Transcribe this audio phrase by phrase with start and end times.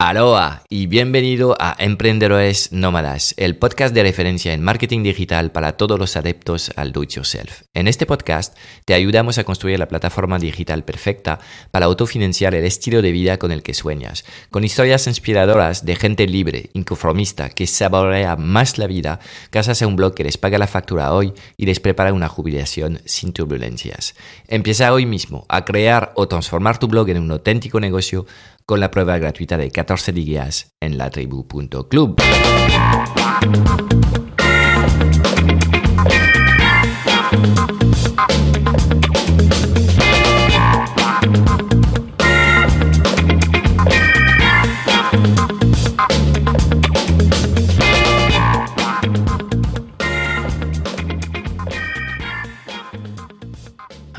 [0.00, 5.98] Aloha y bienvenido a Emprendedores Nómadas, el podcast de referencia en marketing digital para todos
[5.98, 7.62] los adeptos al do it yourself.
[7.74, 11.40] En este podcast te ayudamos a construir la plataforma digital perfecta
[11.72, 16.28] para autofinanciar el estilo de vida con el que sueñas, con historias inspiradoras de gente
[16.28, 19.18] libre, inconformista, que saborea más la vida
[19.50, 23.00] gracias a un blog que les paga la factura hoy y les prepara una jubilación
[23.04, 24.14] sin turbulencias.
[24.46, 28.26] Empieza hoy mismo a crear o transformar tu blog en un auténtico negocio
[28.68, 32.20] con la prueba gratuita de 14 días en latribu.club.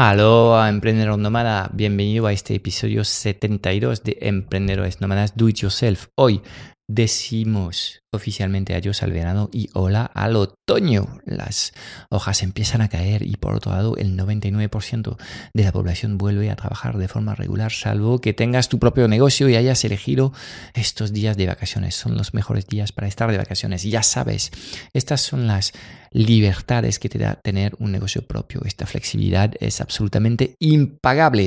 [0.02, 6.08] Aló, emprendedor nómada, bienvenido a este episodio 72 de Emprendedores Nómadas Do It Yourself.
[6.16, 6.42] Hoy
[6.88, 11.20] decimos oficialmente adiós al verano y hola al otoño.
[11.26, 11.74] Las
[12.10, 15.18] hojas empiezan a caer y por otro lado el 99%
[15.54, 19.50] de la población vuelve a trabajar de forma regular salvo que tengas tu propio negocio
[19.50, 20.34] y hayas elegido
[20.74, 21.96] estos días de vacaciones.
[21.96, 23.84] Son los mejores días para estar de vacaciones.
[23.84, 24.52] Ya sabes,
[24.94, 25.74] estas son las
[26.12, 28.62] libertades que te da tener un negocio propio.
[28.66, 31.40] Esta flexibilidad es absolutamente impagable.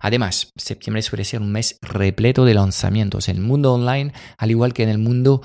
[0.00, 3.28] Además, septiembre suele ser un mes repleto de lanzamientos.
[3.28, 5.42] En el mundo online, al igual que en el mundo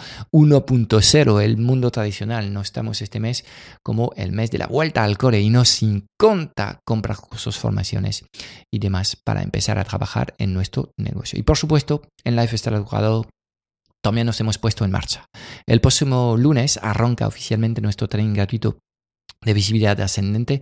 [0.52, 2.54] 1.0, el mundo tradicional.
[2.54, 3.46] No estamos este mes
[3.84, 8.26] como el mes de la vuelta al core y no sin conta comprar cursos, formaciones
[8.72, 11.40] y demás para empezar a trabajar en nuestro negocio.
[11.40, 13.28] Y por supuesto, en Lifestyle Educado
[14.04, 15.26] también nos hemos puesto en marcha.
[15.66, 18.80] El próximo lunes arranca oficialmente nuestro training gratuito
[19.44, 20.62] de visibilidad ascendente,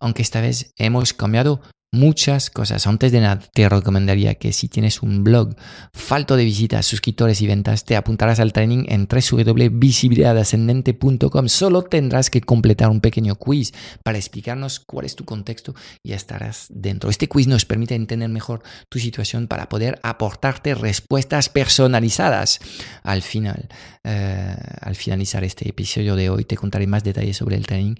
[0.00, 2.86] aunque esta vez hemos cambiado muchas cosas.
[2.86, 5.56] Antes de nada, te recomendaría que si tienes un blog
[5.92, 11.48] falto de visitas, suscriptores y ventas, te apuntarás al training en www.visibilidadascendente.com.
[11.48, 16.16] Solo tendrás que completar un pequeño quiz para explicarnos cuál es tu contexto y ya
[16.16, 17.08] estarás dentro.
[17.10, 22.58] Este quiz nos permite entender mejor tu situación para poder aportarte respuestas personalizadas.
[23.02, 23.68] Al final,
[24.04, 27.96] eh, al finalizar este episodio de hoy, te contaré más detalles sobre el training,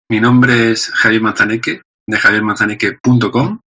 [0.09, 3.59] mi nombre es Javier Manzaneque de javiermanzaneque.com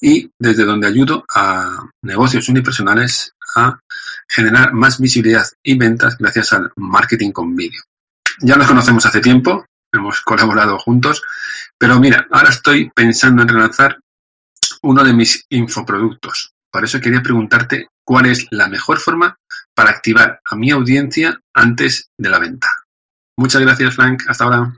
[0.00, 3.80] y desde donde ayudo a negocios unipersonales a
[4.28, 7.82] generar más visibilidad y ventas gracias al marketing con vídeo.
[8.40, 11.20] Ya nos conocemos hace tiempo, hemos colaborado juntos,
[11.76, 13.98] pero mira, ahora estoy pensando en relanzar
[14.82, 16.52] uno de mis infoproductos.
[16.70, 19.36] Por eso quería preguntarte cuál es la mejor forma
[19.74, 22.68] para activar a mi audiencia antes de la venta.
[23.36, 24.22] Muchas gracias, Frank.
[24.28, 24.74] Hasta ahora.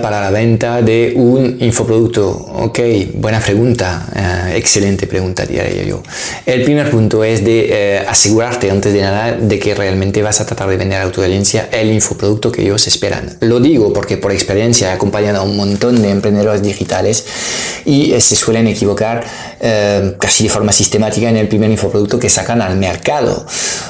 [0.00, 2.30] Para la venta de un infoproducto?
[2.30, 2.78] Ok,
[3.14, 6.02] buena pregunta, eh, excelente pregunta diría yo.
[6.44, 10.46] El primer punto es de eh, asegurarte antes de nada de que realmente vas a
[10.46, 13.36] tratar de vender a tu audiencia el infoproducto que ellos esperan.
[13.40, 17.26] Lo digo porque por experiencia he acompañado a un montón de emprendedores digitales
[17.84, 19.24] y eh, se suelen equivocar
[20.18, 23.44] casi de forma sistemática en el primer infoproducto que sacan al mercado.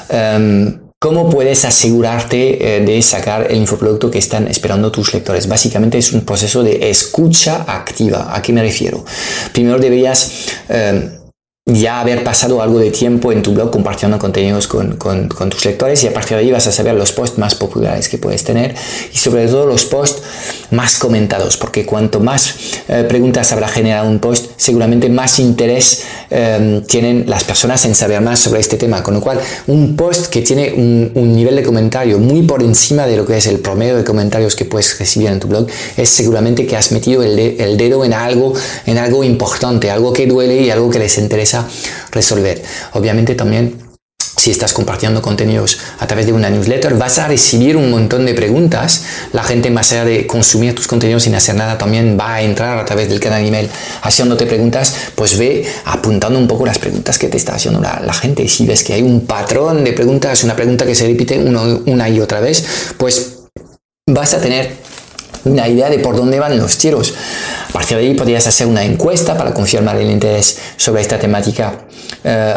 [0.08, 5.47] Em, ¿Cómo puedes asegurarte eh, de sacar el infoproducto que están esperando tus lectores?
[5.47, 8.34] Básicamente es un proceso de escucha activa.
[8.34, 9.05] ¿A qué me refiero?
[9.53, 11.11] Primero deberías em,
[11.68, 14.96] ya haber pasado algo de tiempo en tu blog compartiendo contenidos con,
[15.50, 18.18] tus lectores y a partir de ahí vas a saber los posts más populares que
[18.18, 18.76] puedes tener
[19.12, 20.22] y sobre todo los posts
[20.70, 22.54] más comentados porque cuanto más
[22.86, 28.20] eh, preguntas habrá generado un post seguramente más interés eh, tienen las personas en saber
[28.20, 29.02] más sobre este tema.
[29.02, 33.16] Con lo cual un post que tiene un, nivel de comentario muy por encima de
[33.16, 35.66] lo que es el promedio de comentarios que puedes recibir en tu blog
[35.96, 38.54] es seguramente que has metido el, el dedo en algo
[38.86, 41.56] en algo importante algo que duele y algo que les interesa
[42.12, 42.62] resolver.
[42.93, 43.87] Obviamente también
[44.37, 48.35] si estás compartiendo contenidos a través de una newsletter, vas a recibir un montón de
[48.35, 49.05] preguntas.
[49.32, 52.79] La gente más allá de consumir tus contenidos sin hacer nada, también va a entrar
[52.79, 53.69] a través del canal email
[54.03, 58.47] haciéndote preguntas, pues ve apuntando un poco las preguntas que te está haciendo la, gente.
[58.49, 62.20] Si ves que hay un patrón de preguntas, una pregunta que se repite una y
[62.20, 62.64] otra vez,
[62.99, 63.38] pues
[64.06, 64.70] vas a tener
[65.47, 67.14] una idea de por dónde van los tiros.
[67.76, 71.84] Partir de ahí podrías hacer una encuesta para confirmar el interés sobre esta temática
[72.25, 72.55] eh,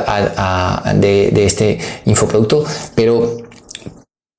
[0.96, 2.64] de, este infoproducto,
[2.96, 3.36] pero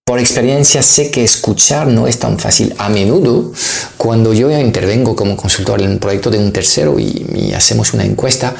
[0.06, 2.74] por experiencia sé que escuchar no es tan fácil.
[2.78, 3.52] A menudo,
[3.98, 8.54] cuando yo intervengo como consultor en un proyecto de un tercero y, hacemos una encuesta,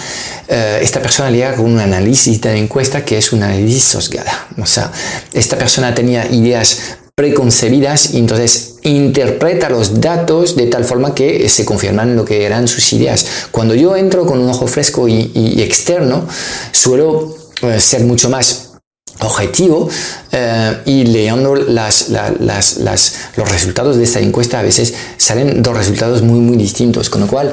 [0.47, 4.47] eh, esta persona llega con un análisis de la encuesta que es un análisis sosgada.
[4.61, 4.93] O sea,
[5.33, 11.65] esta persona tenía ideas preconcebidas y entonces interpreta los datos de tal forma que se
[11.65, 13.27] confirman lo que eran sus ideas.
[13.51, 16.27] Cuando yo entro con un ojo fresco y, externo,
[16.73, 18.71] suelo eh, ser mucho más
[19.21, 19.89] objetivo
[20.33, 22.05] eh, y leyendo los
[23.37, 27.53] resultados de esta encuesta a veces salen dos resultados muy muy distintos con lo cual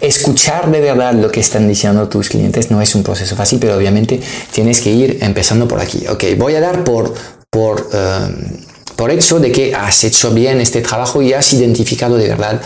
[0.00, 3.76] escuchar de verdad lo que están diciendo tus clientes no es un proceso fácil pero
[3.76, 4.20] obviamente
[4.52, 7.12] tienes que ir empezando por aquí ok voy a dar por
[7.50, 8.67] por eh,
[8.98, 12.60] por hecho de que has hecho bien este trabajo y has identificado de verdad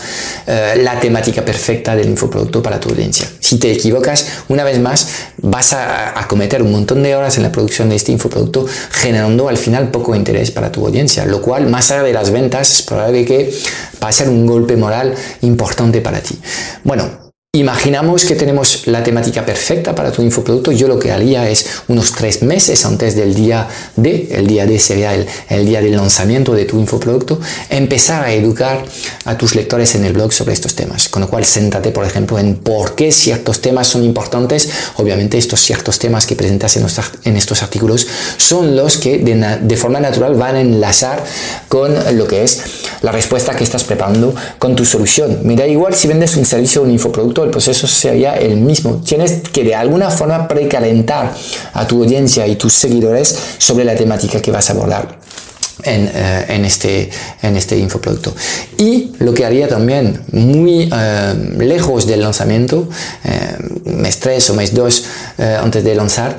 [0.47, 3.29] eh, la temática perfecta del infoproducto para tu audiencia.
[3.39, 7.43] Si te equivocas, una vez más, vas a, a, cometer un montón de horas en
[7.43, 11.69] la producción de este infoproducto, generando al final poco interés para tu audiencia, lo cual,
[11.69, 13.53] más allá de las ventas, es probable que
[14.03, 16.39] va a ser un golpe moral importante para ti.
[16.83, 17.22] Bueno,
[17.55, 20.71] Imaginamos que tenemos la temática perfecta para tu infoproducto.
[20.71, 24.79] Yo lo que haría es unos tres meses antes del día D, el día D
[24.79, 27.39] sería el, el, día del lanzamiento de tu infoproducto,
[27.69, 28.83] empezar a educar
[29.25, 31.09] a tus lectores en el blog sobre estos temas.
[31.09, 34.71] Con lo cual, céntrate, por ejemplo, en por qué ciertos temas son importantes.
[34.95, 36.87] Obviamente, estos ciertos temas que presentas en,
[37.23, 38.07] en estos artículos
[38.37, 41.23] son los que de, de forma natural van a enlazar
[41.67, 42.63] con lo que es
[43.03, 45.41] la respuesta que estás preparando con tu solución.
[45.43, 49.01] Me da igual si vendes un servicio o un infoproducto el proceso sería el mismo.
[49.05, 51.33] Tienes que de alguna forma precalentar
[51.73, 55.23] a tu audiencia y tus seguidores sobre la temática que vas a abordar.
[55.85, 57.09] Eh, en, este,
[57.41, 58.33] en este infoproducto.
[58.77, 62.87] Y lo que haría también muy eh, lejos del lanzamiento,
[63.25, 65.05] eh, mes 3 o mes 2
[65.37, 66.35] antes de lanzar,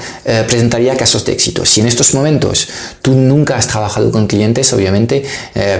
[0.46, 1.64] presentaría casos de éxito.
[1.64, 2.68] Si en estos momentos
[3.02, 5.24] tú nunca has trabajado con clientes, obviamente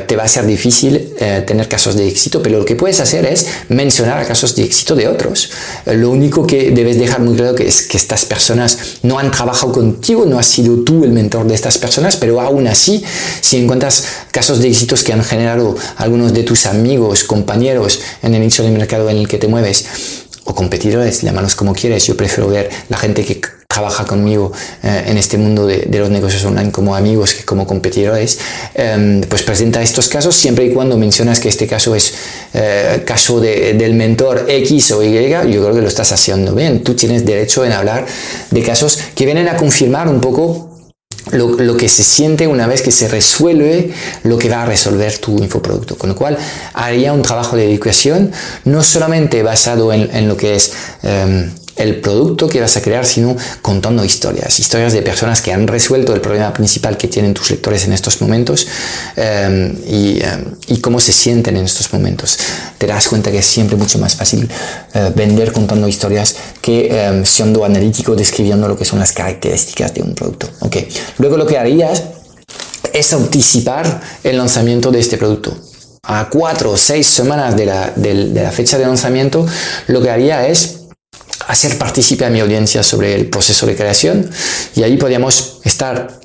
[0.06, 1.14] te va a ser difícil
[1.46, 5.08] tener casos de éxito, pero lo que puedes hacer es mencionar casos de éxito de
[5.08, 5.50] otros.
[5.86, 9.72] lo único que debes dejar muy claro que es que estas personas no han trabajado
[9.72, 13.02] contigo, no has sido tú el mentor de estas personas, pero aún así,
[13.40, 18.40] si encuentras casos de éxitos que han generado algunos de tus amigos, compañeros en el
[18.40, 19.86] nicho de mercado en el que te mueves,
[20.44, 23.40] o competidores, llámalos como quieres, yo prefiero ver la gente que
[23.74, 24.52] trabaja conmigo
[24.84, 28.38] eh, en este mundo de, los negocios online como amigos que como competidores,
[28.74, 32.14] em, pues presenta estos casos siempre y cuando mencionas que este caso es
[32.52, 36.84] eh, caso del mentor X o Y, yo creo que lo estás haciendo bien.
[36.84, 38.06] Tú tienes derecho en hablar
[38.50, 40.73] de casos que vienen a confirmar un poco
[41.32, 43.92] lo, que se siente una vez que se resuelve
[44.22, 45.96] lo que va a resolver tu infoproducto.
[45.96, 46.38] Con lo cual,
[46.72, 48.32] haría un trabajo de educación
[48.64, 50.72] no solamente basado en, lo que es...
[51.02, 55.66] Em, el producto que vas a crear, sino contando historias, historias de personas que han
[55.66, 58.66] resuelto el problema principal que tienen tus lectores en estos momentos
[59.16, 62.38] em, em, y, cómo se sienten en estos momentos.
[62.78, 64.48] Te das cuenta que es siempre mucho más fácil
[64.92, 70.02] eh, vender contando historias que em, siendo analítico describiendo lo que son las características de
[70.02, 70.48] un producto.
[70.60, 70.88] Okay.
[71.18, 72.02] Luego lo que harías
[72.92, 75.56] es anticipar el lanzamiento de este producto
[76.06, 79.46] a cuatro o seis semanas de la, de la fecha de lanzamiento,
[79.86, 80.83] lo que haría es
[81.46, 84.30] hacer partícipe a mi audiencia sobre el proceso de creación
[84.74, 86.23] y ahí podríamos estar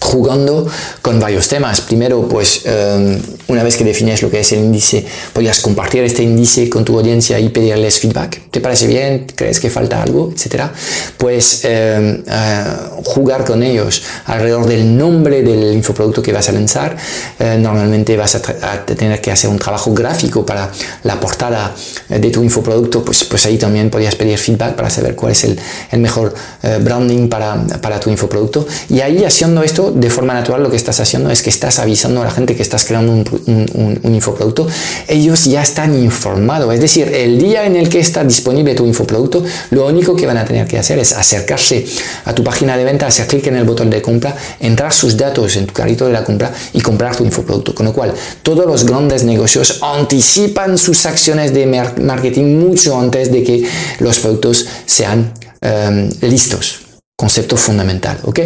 [0.00, 0.66] jugando
[1.02, 1.80] con varios temas.
[1.80, 6.22] Primero, pues em, una vez que defines lo que es el índice, podrías compartir este
[6.22, 8.50] índice con tu audiencia y pedirles feedback.
[8.50, 9.26] ¿Te parece bien?
[9.34, 10.30] ¿Crees que falta algo?
[10.34, 10.72] Etcétera.
[11.16, 12.64] Pues em, eh,
[13.04, 16.96] jugar con ellos alrededor del nombre del infoproducto que vas a lanzar.
[17.38, 18.40] Eh, normalmente vas a,
[18.84, 20.70] tener que hacer un trabajo gráfico para
[21.04, 21.74] la portada
[22.08, 23.04] de tu infoproducto.
[23.04, 25.58] Pues, pues ahí también podrías pedir feedback para saber cuál es el,
[25.90, 28.66] el mejor eh, branding para, para tu infoproducto.
[28.88, 32.22] Y ahí haciendo esto de forma natural lo que estás haciendo es que estás avisando
[32.22, 34.66] a la gente que estás creando un, infoproducto.
[35.06, 36.72] Ellos ya están informados.
[36.74, 40.36] Es decir, el día en el que está disponible tu infoproducto, lo único que van
[40.36, 41.84] a tener que hacer es acercarse
[42.24, 45.56] a tu página de venta, hacer clic en el botón de compra, entrar sus datos
[45.56, 47.74] en tu carrito de la compra y comprar tu infoproducto.
[47.74, 53.42] Con lo cual, todos los grandes negocios anticipan sus acciones de marketing mucho antes de
[53.42, 53.68] que
[54.00, 56.87] los productos sean em, listos.
[57.18, 58.38] Concepto fundamental, ¿ok?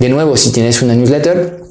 [0.00, 1.62] De nuevo, si tienes una newsletter,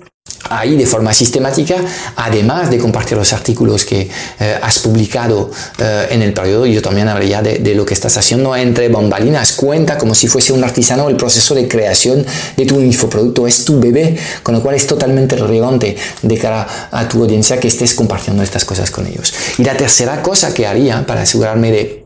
[0.50, 1.76] ahí de forma sistemática,
[2.16, 4.10] además de compartir los artículos que
[4.40, 8.16] eh, has publicado eh, en el periodo, yo también hablaría de, de, lo que estás
[8.16, 9.52] haciendo entre bambalinas.
[9.52, 13.48] Cuenta como si fuese un artesano el proceso de creación de tu infoproducto.
[13.48, 17.68] Es tu bebé, con lo cual es totalmente relevante de cara a tu audiencia que
[17.68, 19.34] estés compartiendo estas cosas con ellos.
[19.58, 22.06] Y la tercera cosa que haría para asegurarme de,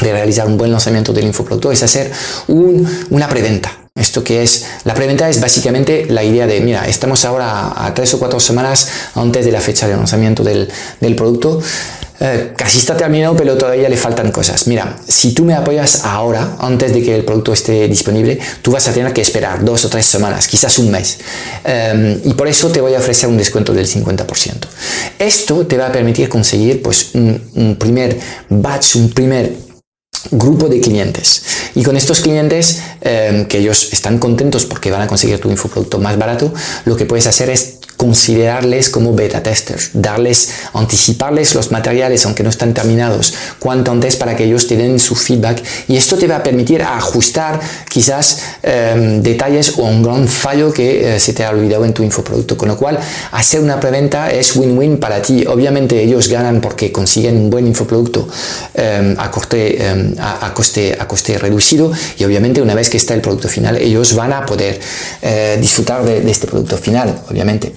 [0.00, 2.10] de realizar un buen lanzamiento del infoproducto es hacer
[2.48, 7.24] un, una preventa esto que es, la preventa es básicamente la idea de, mira, estamos
[7.24, 10.68] ahora a, tres o cuatro semanas antes de la fecha de lanzamiento del,
[11.00, 11.62] del producto.
[12.18, 14.66] Eh, casi está terminado, pero todavía le faltan cosas.
[14.66, 18.88] Mira, si tú me apoyas ahora, antes de que el producto esté disponible, tú vas
[18.88, 21.18] a tener que esperar dos o tres semanas, quizás un mes.
[21.64, 24.54] Um, y por eso te voy a ofrecer un descuento del 50%.
[25.20, 29.63] Esto te va a permitir conseguir pues, un primer batch, un primer
[30.30, 31.42] grupo de clientes.
[31.74, 35.98] Y con estos clientes, eh, que ellos están contentos porque van a conseguir tu infoproducto
[35.98, 36.52] más barato,
[36.84, 42.50] lo que puedes hacer es considerarles como beta testers, darles, anticiparles los materiales aunque no
[42.50, 45.62] están terminados cuanto antes para que ellos te den su feedback.
[45.88, 51.16] Y esto te va a permitir ajustar quizás eh, detalles o un gran fallo que
[51.16, 52.98] eh, se te ha olvidado en tu infoproducto, con lo cual
[53.32, 58.28] hacer una preventa es win-win para ti, obviamente ellos ganan porque consiguen un buen infoproducto
[58.74, 59.78] eh, a, corte,
[60.18, 61.92] a, a, coste, a coste reducido.
[62.18, 64.80] Y obviamente una vez que está el producto final ellos van a poder
[65.60, 67.72] disfrutar de, de este producto final, obviamente.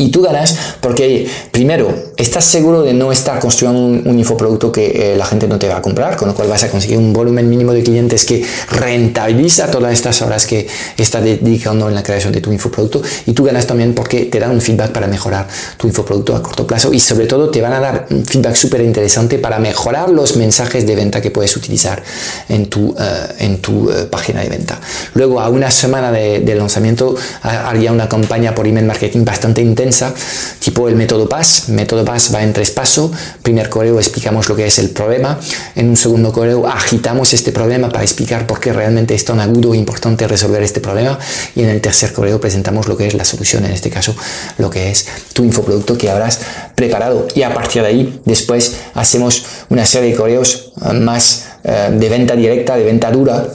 [0.00, 5.16] Y tú ganas porque, primero, estás seguro de no estar construyendo un, infoproducto que eh,
[5.16, 7.48] la gente no te va a comprar, con lo cual vas a conseguir un volumen
[7.48, 10.66] mínimo de clientes que rentabiliza todas estas horas que
[10.98, 13.02] estás dedicando en la creación de tu infoproducto.
[13.26, 15.48] Y tú ganas también porque te dan un feedback para mejorar
[15.78, 18.82] tu infoproducto a corto plazo y sobre todo te van a dar un feedback súper
[18.82, 22.02] interesante para mejorar los mensajes de venta que puedes utilizar
[22.48, 22.96] en tu, uh,
[23.38, 24.78] en tu uh, página de venta.
[25.14, 30.12] Luego, a una semana de lanzamiento, haría una campaña por email marketing bastante intensa
[30.58, 31.68] tipo el método PAS.
[31.68, 33.12] Método Va en tres pasos.
[33.42, 35.38] Primer correo explicamos lo que es el problema.
[35.76, 39.74] En un segundo correo agitamos este problema para explicar por qué realmente es tan agudo
[39.74, 41.18] e importante resolver este problema.
[41.54, 44.14] Y en el tercer correo presentamos lo que es la solución, en este caso
[44.58, 46.40] lo que es tu infoproducto que habrás
[46.74, 47.28] preparado.
[47.36, 52.08] Y a partir de ahí, después hacemos una serie de correos eh, más eh, de
[52.08, 53.46] venta directa, de venta dura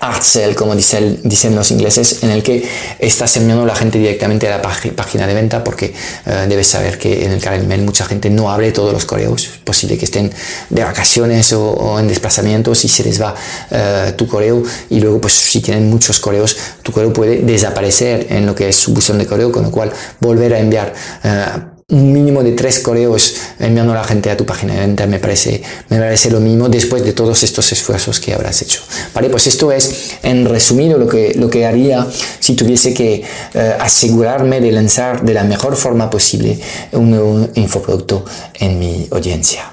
[0.00, 1.20] art sell, como dicen,
[1.54, 2.68] los ingleses, en el que
[2.98, 5.92] estás enviando a la gente directamente a la página de venta porque
[6.26, 9.44] uh, debes saber que en el canal email mucha gente no abre todos los correos.
[9.44, 10.32] Es posible que estén
[10.68, 15.20] de vacaciones o, o en desplazamientos y se les va uh, tu correo y luego
[15.20, 19.18] pues si tienen muchos correos tu correo puede desaparecer en lo que es su buzón
[19.18, 20.92] de correo con lo cual volver a enviar
[21.24, 25.06] uh, un mínimo de tres correos enviando a la gente a tu página de venta
[25.06, 28.80] me parece, me parece lo mismo después de todos estos esfuerzos que habrás hecho.
[29.14, 32.06] Vale, pues esto es en resumido lo que, lo que haría
[32.38, 33.22] si tuviese que
[33.54, 36.58] eh, asegurarme de lanzar de la mejor forma posible
[36.92, 39.68] un nuevo infoproducto en mi audiencia.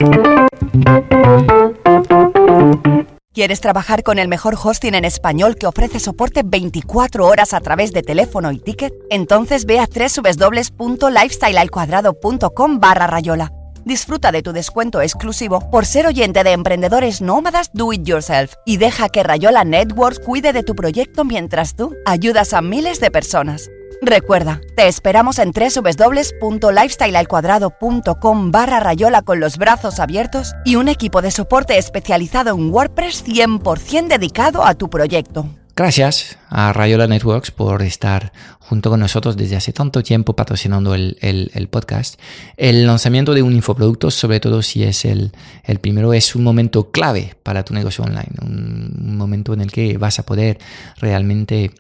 [3.38, 7.94] ¿Quieres trabajar con el mejor hosting en español que ofrece soporte 24 horas a través
[7.94, 8.92] de teléfono y ticket?
[9.12, 13.54] Entonces ve a www.lifestylealcuadrado.com barra Rayola.
[13.86, 18.78] Disfruta de tu descuento exclusivo por ser oyente de emprendedores nómadas Do It Yourself y
[18.78, 23.70] deja que Rayola Networks cuide de tu proyecto mientras tú ayudas a miles de personas.
[24.02, 31.32] Recuerda, te esperamos en www.lifestylealcuadrado.com barra rayola con los brazos abiertos y un equipo de
[31.32, 35.46] soporte especializado en WordPress 100% dedicado a tu proyecto.
[35.76, 41.18] Gracias a Rayola Networks por estar junto con nosotros desde hace tanto tiempo patrocinando el,
[41.22, 42.20] el, el, podcast.
[42.58, 45.32] El lanzamiento de un infoproducto, sobre todo si es el,
[45.64, 48.32] el primero, es un momento clave para tu negocio online.
[48.42, 50.60] Un, un momento en el que vas a poder
[50.98, 51.72] realmente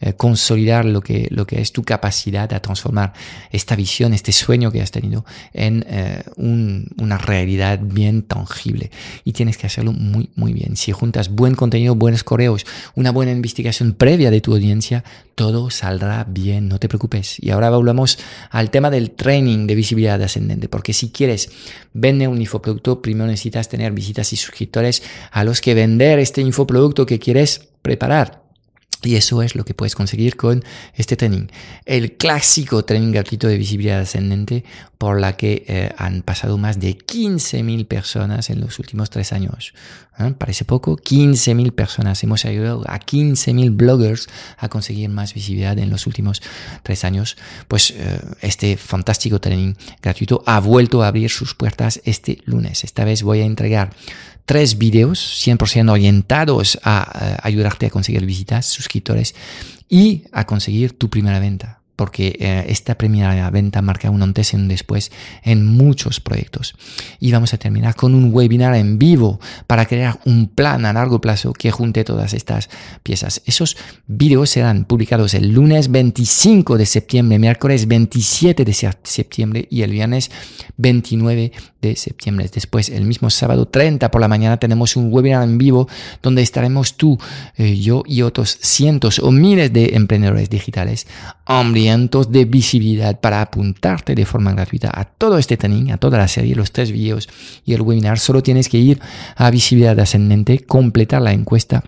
[0.00, 3.12] eh, consolidar lo que, lo que es tu capacidad a transformar
[3.52, 8.90] esta visión, este sueño que has tenido en eh, un, una realidad bien tangible.
[9.22, 10.76] Y tienes que hacerlo muy, muy bien.
[10.76, 15.04] Si juntas buen contenido, buenos correos, una buena investigación de tu audiencia,
[15.34, 17.36] todo saldrá bien, no te preocupes.
[17.38, 18.18] Y ahora volvemos
[18.50, 21.50] al tema del training de visibilidad ascendente, porque si quieres
[21.92, 27.06] vender un infoproducto, primero necesitas tener visitas y suscriptores a los que vender este infoproducto
[27.06, 28.41] que quieres preparar.
[29.02, 31.48] Y eso es lo que puedes conseguir con este training.
[31.84, 34.64] El clásico training gratuito de visibilidad ascendente
[34.98, 39.74] por la que eh, han pasado más de 15.000 personas en los últimos tres años.
[40.18, 40.32] ¿Eh?
[40.38, 42.22] Parece poco, 15.000 personas.
[42.22, 44.28] Hemos ayudado a 15.000 bloggers
[44.58, 46.40] a conseguir más visibilidad en los últimos
[46.84, 47.36] tres años.
[47.66, 52.84] Pues eh, este fantástico training gratuito ha vuelto a abrir sus puertas este lunes.
[52.84, 53.90] Esta vez voy a entregar
[54.44, 58.66] tres vídeos 100% orientados a, ayudarte a conseguir visitas.
[59.88, 64.56] Y a conseguir tu primera venta porque eh, esta primera venta marca un antes y
[64.56, 66.74] un después en muchos proyectos.
[67.20, 71.20] Y vamos a terminar con un webinar en vivo para crear un plan a largo
[71.20, 72.70] plazo que junte todas estas
[73.02, 73.42] piezas.
[73.44, 78.72] Esos vídeos serán publicados el lunes 25 de septiembre, miércoles 27 de
[79.02, 80.30] septiembre y el viernes
[80.78, 82.48] 29 de septiembre.
[82.52, 85.88] Después, el mismo sábado 30 por la mañana, tenemos un webinar en vivo
[86.22, 87.18] donde estaremos tú,
[87.56, 91.06] eh, yo y otros cientos o miles de emprendedores digitales
[91.44, 91.81] hambrientos
[92.30, 96.54] de visibilidad para apuntarte de forma gratuita a todo este training, a toda la serie,
[96.54, 97.28] los tres vídeos
[97.64, 98.18] y el webinar.
[98.18, 99.00] Solo tienes que ir
[99.36, 101.84] a visibilidad ascendente, completar la encuesta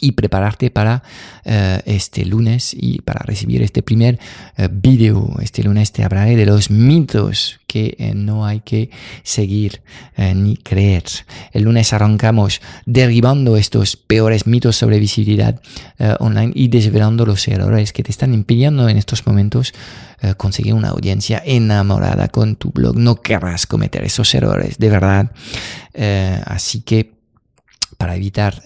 [0.00, 1.02] y prepararte para
[1.44, 4.18] eh, este lunes y para recibir este primer
[4.58, 5.36] uh, vídeo.
[5.42, 8.90] Este lunes te hablaré de los mitos que eh, no hay que
[9.22, 9.82] seguir
[10.16, 11.04] ni creer.
[11.52, 15.60] El lunes arrancamos derribando estos peores mitos sobre visibilidad
[16.20, 19.72] online y desvelando los errores que te están impidiendo en estos momentos
[20.36, 22.96] conseguir una audiencia enamorada con tu blog.
[22.98, 25.32] No querrás cometer esos errores, de verdad.
[26.44, 27.14] así que
[27.96, 28.62] para evitar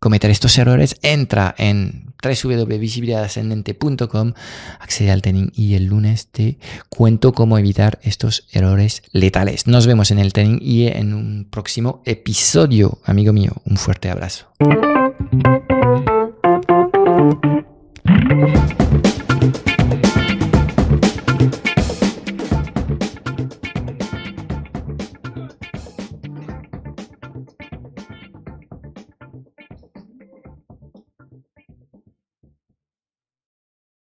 [0.00, 4.32] cometer estos errores, entra en www.visibilidadascendente.com,
[4.78, 9.66] accede al training y el lunes te cuento cómo evitar estos errores letales.
[9.66, 13.52] Nos vemos en el training y en un próximo episodio, amigo mío.
[13.64, 14.48] Un fuerte abrazo.